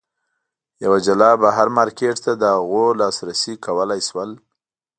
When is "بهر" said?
1.41-1.67